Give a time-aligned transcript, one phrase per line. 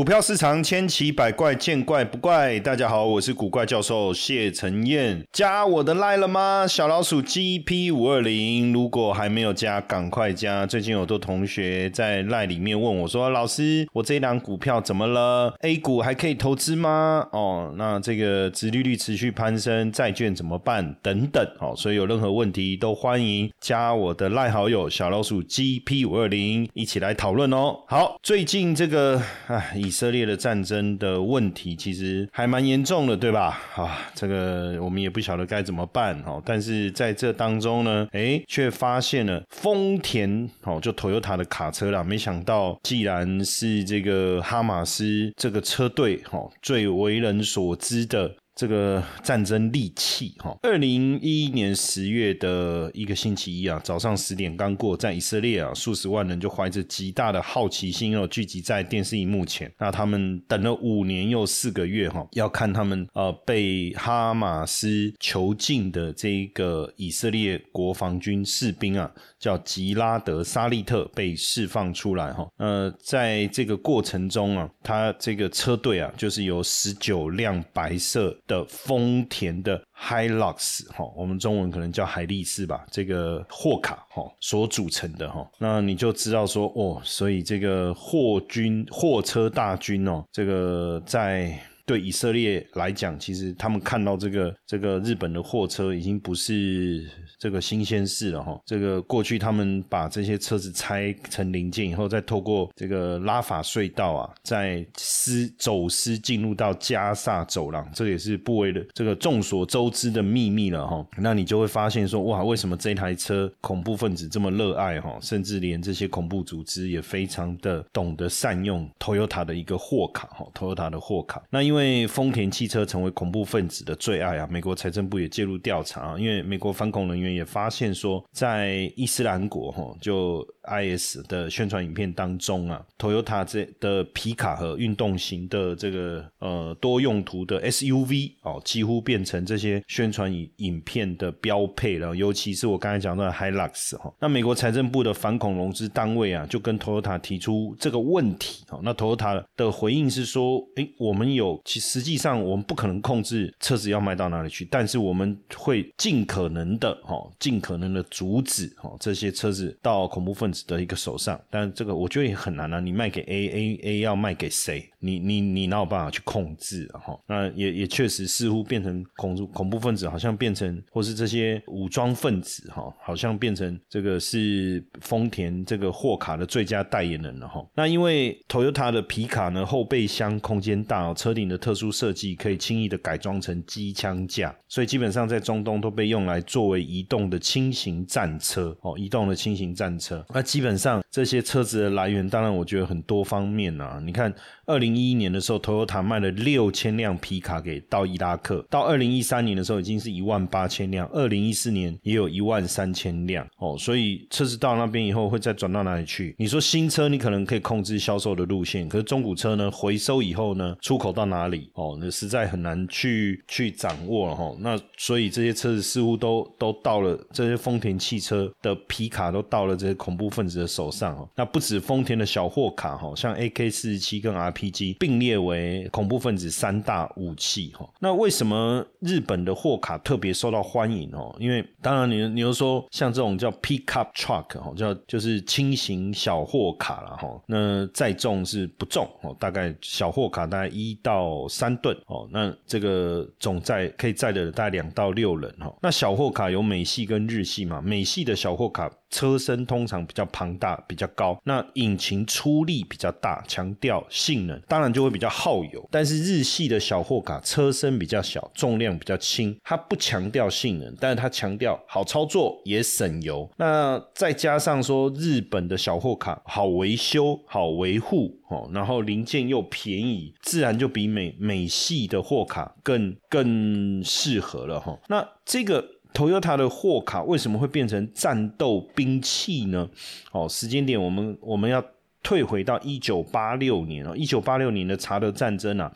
[0.00, 2.58] 股票市场千奇百怪，见怪不怪。
[2.60, 5.22] 大家好，我是古怪教授谢承彦。
[5.30, 6.64] 加我的赖了吗？
[6.66, 8.72] 小老鼠 GP 五二零。
[8.72, 10.64] 如果还没有加，赶快加。
[10.64, 17.28] 最近有多同学在赖里面问我说：“老师，我这一档股票怎么了？A 股还可以投资吗？
[17.32, 20.96] 哦，那这个殖利率持续攀升，债券怎么办？
[21.02, 21.46] 等等。
[21.58, 27.80] 哦，所以有任何问题都欢迎加我的赖好友小老鼠 GP 五二零，一起来讨论哦。
[27.86, 29.62] 好，最近这个啊。
[29.90, 33.60] 以色列的战争的问题其实还蛮严重的，对吧？
[33.74, 36.40] 啊，这个我们也不晓得该怎么办哦。
[36.46, 42.04] 但是在这当中呢，哎，却发现了丰田哦，就 Toyota 的卡车啦。
[42.04, 48.36] 没想到，既然是这个哈马斯这个车队哦，最为人所知的。
[48.60, 59.72] 这个战争利器哈，二零一一年十月的一个星期一啊，早上十点刚过，在以色列啊，数十万人就怀着极大的好奇心哦，聚集在电视荧幕前。
[59.78, 72.46] 那他们等了五年又四个月哈，要看他们呃被哈马斯囚禁的这个以色列国防军士兵啊，叫吉拉德·沙利特被释放出来哈。
[72.58, 78.36] 呃，在这个过程中啊，他这个车队啊，就是有十九辆白色。
[78.50, 91.56] 的丰田的 Hilux 哈，我们中文可能叫海力士吧，这个货卡哈所组成的哈，那你就知道说哦，所以这个货军货车大军哦，这个在。
[91.90, 97.04] 对以色列来讲，其实他们看到这个这个日本的货车已经不是
[97.36, 98.56] 这个新鲜事了哈。
[98.64, 111.04] 这个过去他们把这些车子拆成零件以后，再透过这个拉法隧道啊，再私走私进入到加萨走廊，这也是不为的这个众所周知的秘密了哈。
[111.18, 115.18] 那你就会发现说，哇，为什么这台车恐怖分子这么热爱哈？
[115.20, 121.42] 甚至连这些恐怖组织也非常的懂得善用 Toyota 的一个货卡哈，Toyota 的货卡。
[121.50, 126.18] 那因为为丰田汽车成为恐怖分子的最爱啊，美国财政部也介入调查啊。
[126.18, 130.46] 因为美国反恐人员也发现说，在伊斯兰国哈就。
[130.62, 131.20] I.S.
[131.24, 138.36] 的宣传影片当中啊，Toyota 这的皮卡和运动型的这个呃多用途的 S.U.V.
[138.42, 142.14] 哦，几乎变成这些宣传影影片的标配了。
[142.14, 148.78] 尤其是我刚才讲到 Hilux 哈，那美国财政部的反恐融资单位啊，就跟 Toyota 提出这个问题哦。
[148.84, 160.60] 那 Toyota 的回应是说，哎，我们有其实际上我们不可能控制车子要卖到哪里去，但是我们会尽可能的哈，尽可能的阻止哈这些车子到恐怖分子。
[160.70, 162.78] 的一个手上，但这个我觉得也很难啊。
[162.78, 164.88] 你卖给 A，A，A 要卖给谁？
[164.98, 167.18] 你你你哪有办法去控制哈？
[167.26, 177.66] 那也也确实似乎变成恐恐怖分子，好像变成或是这些武装分子哈，好像变成这个是丰田这个货卡的最佳代言人了哈。
[177.74, 190.24] 那因为 Toyota 的皮卡呢，后备箱空间大哦，车顶的特殊设计可以轻易的改装成机枪架，所以基本上在中东都被用来作为移动的轻型战车哦，移动的轻型战车。
[190.32, 194.32] 那基本上这些车子的来源，当然我觉得很多方面啊，你看。
[194.66, 198.64] 二零一一年的时候，Toyota 卖了六千辆皮卡给到伊拉克。
[198.70, 201.08] 到二零一三年的时候，已经是一万八千辆。
[201.08, 203.76] 二零一四年也有一万三千辆哦。
[203.76, 206.36] 所以车子到那边以后，会再转到哪里去？
[206.38, 209.68] 你说新车，你可能可以控制销售的路线，可是中古车呢？
[209.72, 210.76] 回收以后呢？
[210.80, 211.70] 出口到哪哪里？
[211.74, 214.54] 哦，那实在很难去去掌握了哈。
[214.60, 221.28] 那所以这些车子似乎都都到了这些丰田汽车的皮卡都到了这些恐怖分子的手上哦。
[221.34, 224.50] 那不止丰田的小货卡哈，像 AK 四十七跟 R。
[224.50, 231.34] PG 并列为恐怖分子三大武器哈，那为什么日本的货卡特别受到欢迎哦？
[231.38, 248.90] 因为当然你你又说像这种叫 pickup truck 哈，叫就是轻型小货卡了哈，那载重是不重哦，大概小货卡大概一到哦三吨哦，那这个总载可以载的大概两到六人哦，那小货卡有美系跟日系嘛，美系的小货卡。
[249.10, 255.86] 车身通常比较庞大、比较高，那引擎出力比较大，强调性能，当然就会比较耗油。
[255.90, 263.50] 但是日系的小货卡车身比较小，重量比较轻，它不强调性能，但是它强调好操作也省油。
[263.56, 274.98] 那再加上说日本的小货卡好维修、好维护哦，然后零件又便宜，自然就比美美系的货卡更更适合了哈。
[275.08, 275.99] 那这个。
[276.12, 279.88] Toyota 的货卡为什么会变成战斗兵器呢？
[280.32, 281.84] 哦，时间点我们我们要
[282.22, 285.92] 退回到一九八六年哦，一九八六年的查德战争啊，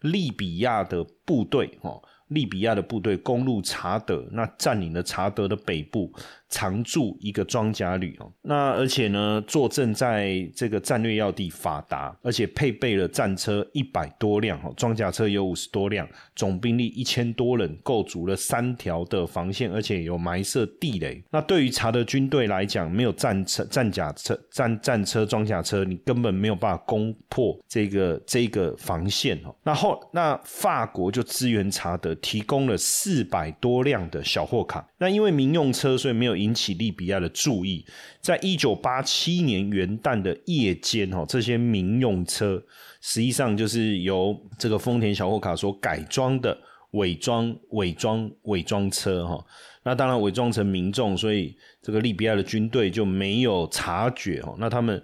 [0.00, 6.12] 利比亚的部队哦，利比亚的部队攻入查德，那占领了查德的北部，
[6.48, 8.32] 常驻一个装甲旅哦。
[8.42, 21.22] 那而且呢，坐镇在这个战略要地法达，而且配备了战车一百多辆哦，装甲车有五十多辆，总兵力一千多人，构筑了三条的防线，而且有埋设地雷。
[21.30, 29.54] 那对于查德军队来讲，没有战车、战甲车、战战车、装甲车，你根本没有办法攻破这个这个防线哦。
[29.62, 34.86] 那后那法国就支援查德，提供了四百多辆的小货卡。
[34.98, 37.84] 那因为民用车，所以没有引起利比亚的注意。
[38.20, 42.62] 在一九八七年元旦的夜间，哈，这些民用车
[43.00, 46.56] 实际上就是由这个丰田小货卡所改装的
[46.92, 49.44] 伪装、伪装、伪装车，哈。
[49.82, 54.54] 那当然伪装成民众，所以这个利比亚的军队就没有察觉，哦。
[54.58, 55.02] 那他们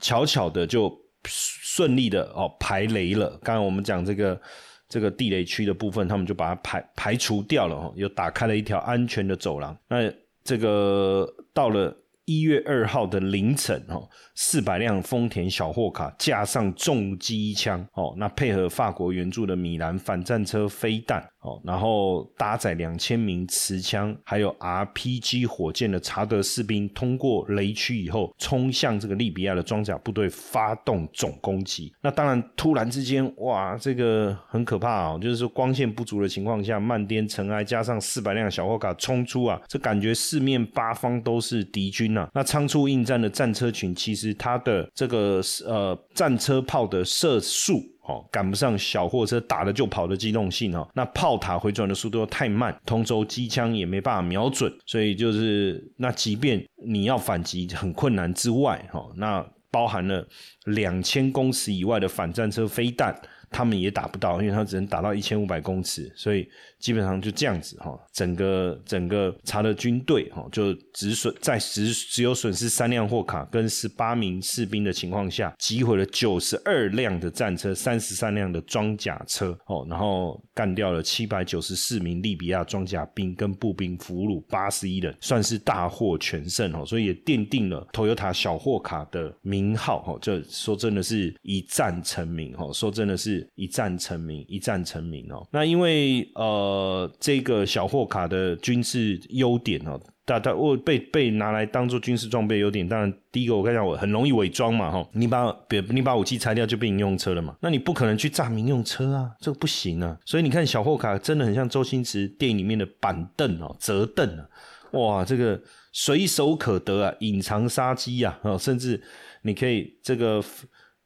[0.00, 0.92] 巧巧的就
[1.24, 3.30] 顺利的哦排雷了。
[3.42, 4.40] 刚刚我们讲这个。
[4.88, 9.76] 这个地雷区的部分，他们就把它排排除掉了哈，又打开了一条安全的走廊。
[9.88, 10.08] 那
[10.46, 12.05] 这个到了。
[12.26, 14.02] 一月二号的凌晨，哦，
[14.34, 31.94] 四百辆丰田小货卡加上重机枪，哦，那配合法国援助的米兰反战车飞弹，哦，然后搭载两千名持枪还有 RPG 火箭的查德士兵，通过雷区以后，冲向这个利比亚的装甲部队发动总攻击。
[32.02, 35.18] 那当然，突然之间，哇，这个很可怕啊！
[35.18, 42.15] 就是说，光线不足的情况下，漫天尘埃加上四百辆小货卡冲出啊，这感觉四面八方都是敌军。
[42.34, 50.88] 那仓促应战的战车群，其实它的这个呃战车炮的射速哦，赶不上小货车打了就跑的机动性哦。
[50.94, 60.26] 那炮塔回转的速度又太慢，同轴机枪也没办法瞄准，所以就是那即便你要反击很困难之外，哈，那包含了
[60.66, 63.14] 两千公尺以外的反战车飞弹。
[63.50, 66.48] 他们也打不到，因为他只能打到一千五百公尺，所以
[66.78, 67.98] 基本上就这样子哈。
[68.12, 86.84] 整个整个查的军队哈，就只损在只只有损失三辆货卡跟十八名士兵的情况下，击毁了九十二辆的战车、三十三辆的装甲车哦，然后干掉了七百九十四名利比亚装甲兵跟步兵，俘虏八十一人，算是大获全胜哦。
[86.84, 90.18] 所以也奠定了 Toyota 小货卡的名号哈。
[90.20, 92.70] 这说真的是一战成名哈。
[92.72, 93.35] 说真的是。
[93.54, 95.46] 一战成名，一战成名哦。
[95.50, 102.88] 那因为呃，这个小货卡的军事优点哦，大大我被被拿来当做军事装备优点。
[102.88, 105.08] 当然，第一个我跟你讲，我很容易伪装嘛哈。
[105.12, 107.56] 你把别你把武器拆掉就变民用车了嘛。
[107.60, 110.18] 那你不可能去炸民用车啊，这个不行啊。
[110.24, 114.46] 所以你看小货卡真的很像周星驰电影里面的板凳哦，折凳啊，
[114.92, 115.60] 哇，这个
[115.92, 119.00] 随手可得啊，隐藏杀机啊，哦，甚至
[119.42, 120.42] 你可以这个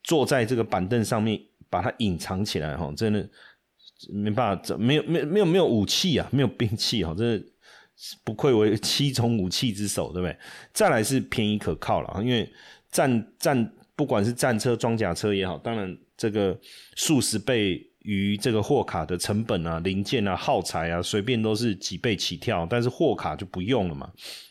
[0.03, 1.38] 坐在这个板凳上面。
[1.70, 3.26] 把它隐藏起来哈，真的
[4.12, 7.46] 没办法，没有没没有没有武器啊，没有兵器哈，真的
[8.25, 10.37] 不愧为七种武器之首，对不对？
[10.72, 12.50] 再来是便宜可靠了，因为
[12.90, 16.58] 战战不管是战车、装甲车也好，当然这个
[16.96, 24.11] 数十倍于这个货卡的成本啊、零件啊、耗材啊，随便都是几倍起跳，但是货卡就不用了嘛，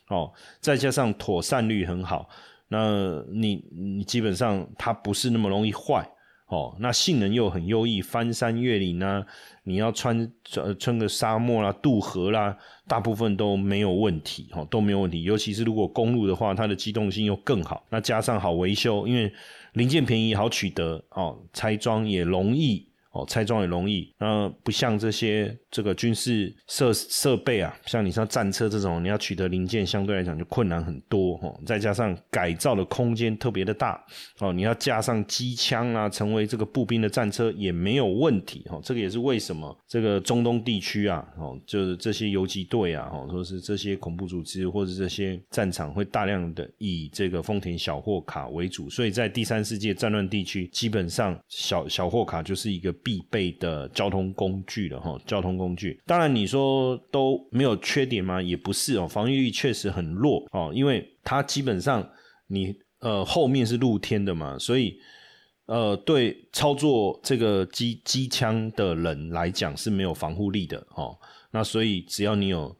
[0.10, 0.32] 哦，
[0.62, 2.30] 再加上妥善率很好，
[2.68, 6.08] 那你你基本上它不是那么容易坏。
[6.50, 9.24] 哦，那性能又很优异，翻山越岭啊，
[9.64, 10.32] 你要穿
[10.80, 12.58] 穿个沙漠啦、渡河啦，
[12.88, 15.22] 大部分都没有问题，哦，都没有问题。
[15.24, 17.86] 尤其是如果公路的话，它的机动性又更好。
[17.92, 19.32] 那加上好维修，因为
[19.74, 22.89] 零件便宜、好取得，哦，拆装也容易。
[23.12, 31.60] 哦，拆装也容易，那不像这些这个军事设设备啊，像你像战车这种，你要取得零件相对来讲就困难很多哦。
[31.66, 34.00] 再加上改造的空间特别的大
[34.38, 38.80] 哦，你要加上机枪啊，成为这个步兵的战车也没有问题哦。
[38.84, 52.94] 这个也是为什么这个中东地区啊，哦，就是这些游击队啊，哦，说是这些恐怖组织或者这些战场会大量的以这个丰田小货卡为主，所以在第三世界战乱地区，基本上小小货卡就是一个。
[53.10, 56.00] 必备的交通工具了哈，交通工具。
[56.06, 58.40] 当然你说都没有缺点吗？
[58.40, 62.08] 也不是哦，防御力确实很弱哦，因为它基本上
[62.46, 65.00] 你呃后面是露天的嘛，所以
[65.66, 71.18] 呃对操作这个机机枪的人来讲是没有防护力的哦。
[71.50, 72.78] 那所以只要你有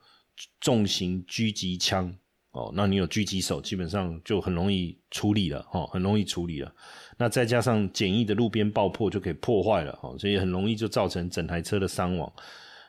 [0.62, 2.14] 重型狙击枪
[2.52, 6.74] 哦，那你有狙击手，基本上就很容易处理了哦，很容易处理了。
[7.18, 12.32] 那再加上简易的路边爆破就可以破坏了哈，所以很容易就造成整台车的伤亡。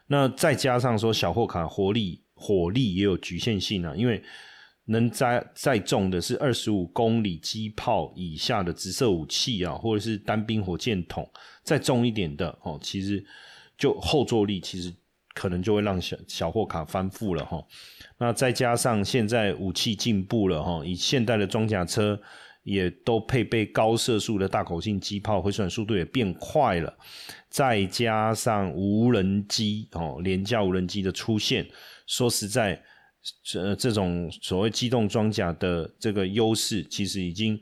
[0.06, 4.22] 那再加上说小货卡火力火力也有局限性啊，因为
[4.86, 11.28] 能载载重的是二十五公里机炮以下的直射武器啊，或者是单兵火箭筒，
[11.62, 13.24] 再重一点的哦，其实
[13.76, 14.92] 就后坐力其实
[15.34, 17.64] 可能就会让小小货卡翻覆了哈。
[18.18, 22.20] 那再加上现在武器进步了哈，以现代的装甲车
[22.62, 26.94] 也都配备高射速的大口径机炮，回转速度也变快了。
[27.48, 31.66] 再加上无人机哦，廉价无人机的出现，
[32.06, 32.80] 说实在，
[33.42, 37.60] 这这种所谓机动装甲的这个优势，其实已经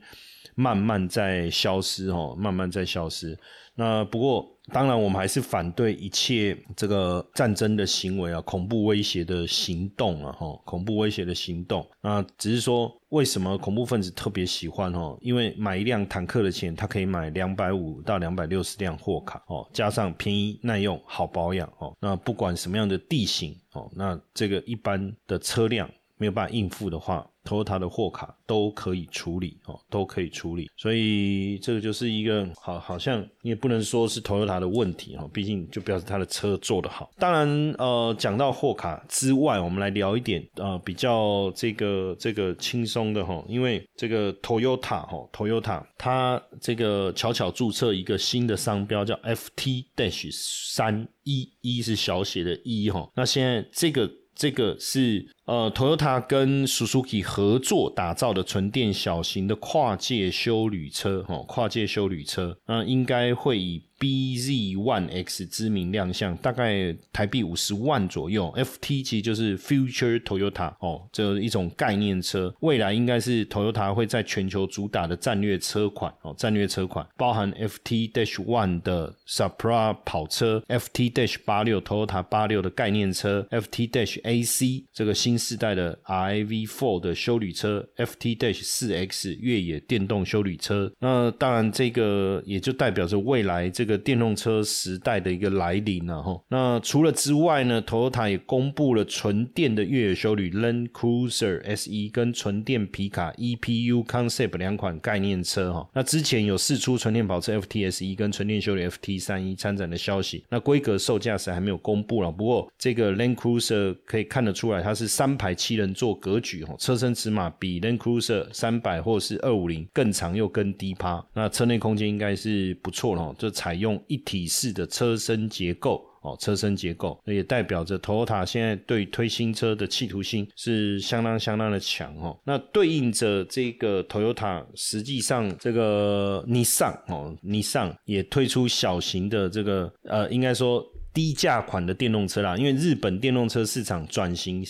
[0.59, 3.37] 慢慢在消失哦，慢慢在消失。
[3.75, 4.45] 那不过。
[4.71, 11.83] 当然，我们还是反对一切这个战争的行为啊，恐怖威胁的行动啊，哈，恐怖威胁的行动。
[12.03, 15.17] 那只是说，为什么恐怖分子特别喜欢哦？
[15.21, 21.91] 因为买一辆坦克的钱，他可以买两百五到两百六十辆货卡哦，加上便宜耐用、好保养哦。
[21.99, 25.89] 那不管什么样的地形哦，那这个一般的车辆
[26.19, 27.27] 没有办法应付的话。
[27.45, 37.09] ，Toyota 的货卡都可以处理哦，都可以处理，所以这个就是一个好，好像也不能说是 Toyota 的问题哈，毕竟就表示他的车做得好。
[37.17, 37.47] 当然，
[37.79, 50.29] 呃，讲到货卡之外，我们来聊一点呃比较这个这个轻松的哈，因为这个 Toyota 哈，Toyota 它这个巧巧注册一个新的商标叫 FT Dash
[50.73, 54.07] 三一一是小写的一哈，那现在这个
[54.39, 55.27] 这个是。
[55.45, 68.53] 呃，Toyota 跟 Suzuki 合作打造的纯电小型的跨界修旅车，哈，跨界修旅车，那应该会以 BZ One X 知名亮相，大概台币五十万左右。
[68.55, 82.21] FT 其实就是 Future Toyota 哦，这一种概念车，未来应该是 Toyota 会在全球主打的战略车款哦，战略车款包含 FT Dash One 的 Supra 跑车，FT Dash 八六 Toyota
[82.21, 85.39] 八六的概念车，FT Dash AC 这个新。
[85.39, 96.39] 世代的 RAV4 的修旅车，FT Dash 四 X 越野电动修旅车，那当然这个也就代表着未来这个个电动车时代的一个来临了哈。
[96.49, 105.89] 那除了之外呢，Toyota 也公布了纯电的越野修旅 Land Cruiser SE 跟纯电皮卡 EPU Concept 两款概念车哈。
[105.93, 112.29] 那之前有试出纯电跑车 FTSE 跟纯电修旅 FT 三一参展的消息，那规格售价是还没有公布了。
[112.29, 115.29] 不过这个 Land Cruiser 可以看得出来，它是三。
[115.29, 123.31] 三排七人座格局哈，车身尺码比 Land Cruiser 三百或是二五零更长又更低趴，那车内空间应该是不错了。
[123.37, 132.37] 就采用一体式的车身结构哦，车身结构那也代表着 Toyota 现在对推新车的企图心是相当相当的强哦。
[132.45, 144.63] 那对应着这个 Toyota，实际上这个 Nissan 哦，Nissan 也推出小型的这个呃，应该说低价款的电动车啦，因为日本电动车市场转型。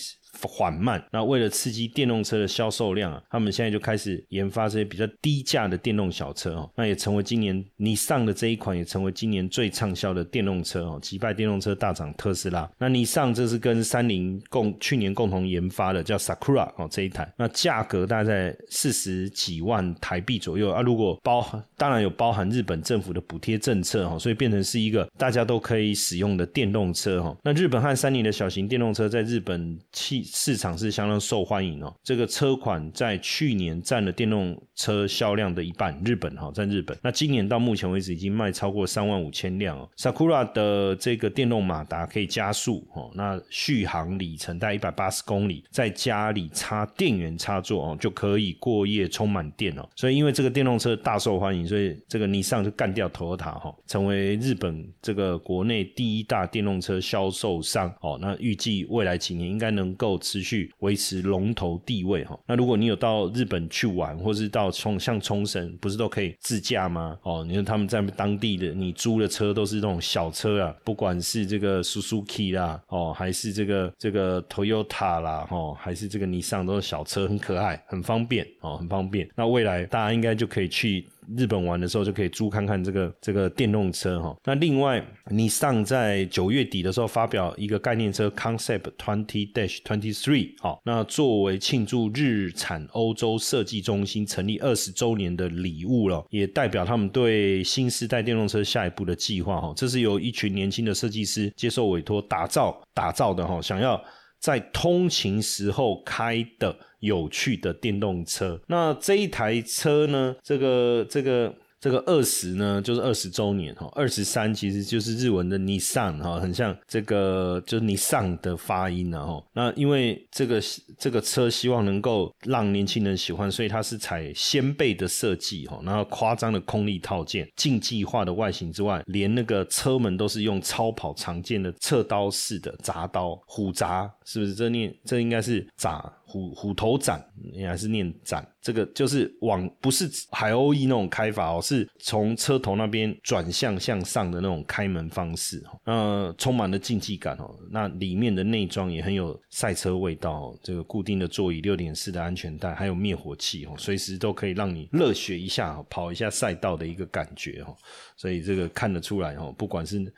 [0.48, 12.70] 缓慢，那为了刺激电动车的销售量啊，他们现在就开始研发这些比较低价的电动小车哦，那也成为今年你上的这一款也成为今年最畅销的电动车哦，击败电动车大厂特斯拉。
[12.78, 20.80] 那你上这是跟三菱共去年共同研发的，叫 Sakura 哦这一台，那价格大概在四十几万台币左右啊。
[20.82, 27.36] 如果包含当然有包含日本政府的补贴政策哈，所以变成是一个大家都可以使用的电动车哈。
[27.42, 31.94] 那日本和三菱的小型电动车在日本汽市场是相当受欢迎哦。
[32.02, 35.90] 这个车款在去年占了电动车销量的一半。
[36.04, 39.88] 日本哈，在日本，那今年到目前为止已经卖超过三万五千辆哦。
[39.96, 49.88] Sakura 的这个电动马达可以加速哦，那续航里程在一百八十公里，在家里插电源插座哦，就可以过夜充满电哦。
[49.96, 58.16] 所以因为这个电动车大受欢迎，所以这个尼桑就干掉 Toyota 哈，成为日本这个国内第一大电动车销售商哦。
[58.20, 60.19] 那预计未来几年应该能够。
[60.20, 67.18] 持续维持龙头地位哈，那如果你有到日本去玩，或是到冲像冲绳，不是都可以自驾吗？
[67.22, 79.28] 哦，你看他们在当地的，你租的车都是那种小车啊，不管是这个 Suzuki 啦，哦，还是这个这个 Toyota 啦，哦，还是这个尼桑，都是小车，很可爱，很方便哦，很方便。
[79.34, 81.06] 那未来大家应该就可以去。
[81.36, 84.36] 日本玩的时候就可以租看看这个这个电动车哈。
[84.44, 99.72] 那另外，你上在九月底的时候发表一个概念车 Concept Twenty Dash Twenty Three 哈，那作为庆祝日产欧洲设计中心成立二十周年的礼物了，也代表他们对新时代电动车下一步的计划哈。
[99.76, 104.02] 这是由一群年轻的设计师接受委托打造打造的哈，想要
[104.40, 106.74] 在通勤时候开的。
[107.00, 110.36] 有趣的电动车，那这一台车呢？
[110.42, 120.60] 这个这个这个二十呢，就是二十周年哈，二十三其实就是日文的 Nissan 哈，很像这个就是 Nissan 的发音然后，那因为这个
[120.98, 134.54] 这个车希望能够让年轻人喜欢，所以它是采掀背的设计哈，然后夸张的空力套件、竞技化的外形之外，连那个车门都是用超跑常见的侧刀式的铡刀虎铡，是不是？
[134.54, 136.04] 这念这应该是铡。
[136.30, 137.20] 虎虎头斩，
[137.52, 138.46] 你还是念斩？
[138.60, 147.52] 这个就是往不是海鸥翼那种开法哦，是从车头那边转向向上的那种开门方式哦，充满了竞技感哦。
[147.72, 157.76] 那里面的内装也很有赛车味道哦，这个固定的座椅、六点四的安全带，还有灭火器哦，随时都可以让你热血一下，跑一下赛道的一个感觉哦。
[158.16, 160.12] 所以这个看得出来哦，不管是。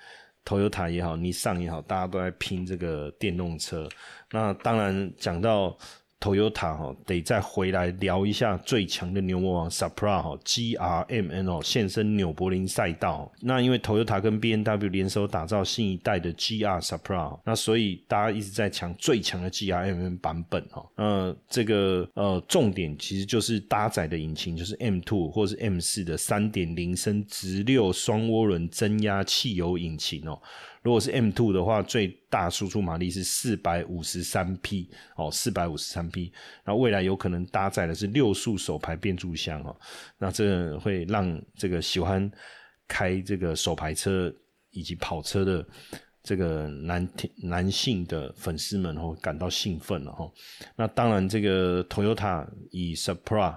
[0.45, 3.89] Toyota 也好，尼桑也好，大家都在拼这个电动车。
[4.33, 5.79] 那当然讲到。
[6.23, 13.31] Toyota 哈得再回来聊一下最强的牛魔王 Supra 哈 GRMN 哦现身纽柏林赛道。
[13.41, 20.87] 那因为 Toyota 跟 B N W 联手打造新一代的 GR Supra，那所以大家一直在抢最强的 GRMN 版本哈。
[20.95, 30.41] 呃，这个呃重点其实就是搭载的引擎就是 M2 或是 M4 的三点零升直六双涡轮增压汽油引擎哦。
[30.83, 36.33] 如果是 M2 的话，最大输出马力是四百五十三匹哦，四百五十三匹。
[36.65, 39.77] 那未来有可能搭载的是六速手排变速箱哦，
[40.19, 42.31] 那这会让这个喜欢
[42.89, 44.35] 开这个手排车
[44.71, 45.65] 以及跑车的
[46.23, 50.29] 这个男男性的粉丝们哦感到兴奋了哈。
[50.75, 53.57] 那当然，这个 Toyota 以 Supra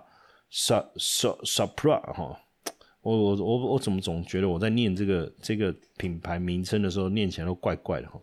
[0.51, 2.39] Sup Sup Supra 哈。
[3.05, 8.19] 我我我我怎么总觉得我在念这个这个品牌名称的时候念起来都怪怪的哈？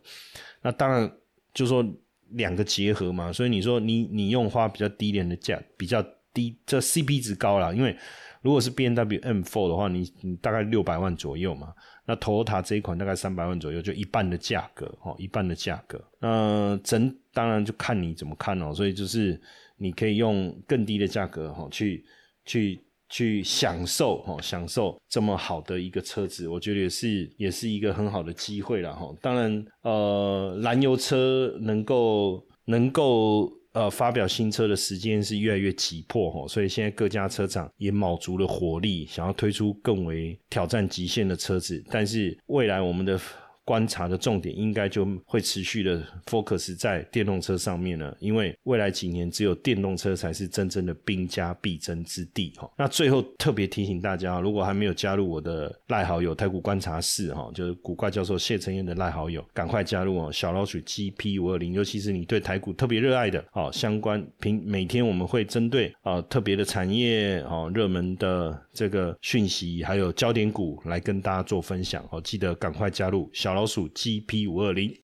[0.60, 1.08] 那当然
[1.54, 1.86] 就说
[2.30, 7.72] 两个结合嘛，所以你说你你用花比较低廉的价，比较低，这 CP 值高啦。
[7.72, 7.96] 因为
[8.40, 11.72] 如果是 B N W M Four 的话，你你大概六百万左右嘛，
[12.04, 16.04] 那 Toyota 这一款大概三百万左右，就一半的价格哦，一半的价格。
[16.18, 19.40] 那整当然就看你怎么看哦，所以就是
[19.76, 22.04] 你可以用更低的价格哈去
[22.44, 22.82] 去。
[23.12, 29.14] 去享受哈，享受这么好的一个车子，我觉得也是也是一个很好的机会了哈。
[29.20, 41.84] 当然，呃，燃油车能够能够呃发表新车的时间是越来越急迫哈，所以现在各家车厂也卯足了火力，想要推出更为挑战极限的车子。
[41.90, 43.20] 但是未来我们的。
[43.64, 52.70] 观察的重点应该就会持续的 focus 在电动车上面了，因为未来几年只有电动车才是真正的兵家必争之地哈。
[52.76, 60.32] 那最后特别提醒大家，如果还没有加入我的赖好友太古观察室哈，就是古怪教授谢承彦的赖好友，赶快加入哦！
[60.32, 73.62] 小老鼠 GP 五二零，尤其是你对台股特别热爱的哦，相关平每天我们会针对啊特别的产业哦热门的这个讯息，还有焦点股来跟大家做分享哦，记得赶快加入小小。
[73.62, 75.01] 老鼠 GP 五二零。